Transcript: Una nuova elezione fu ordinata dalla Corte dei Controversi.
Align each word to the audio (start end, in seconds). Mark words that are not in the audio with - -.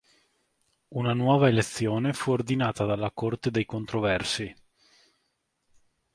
Una 0.95 1.13
nuova 1.13 1.47
elezione 1.47 2.13
fu 2.13 2.31
ordinata 2.31 2.85
dalla 2.85 3.11
Corte 3.11 3.51
dei 3.51 3.65
Controversi. 3.67 4.51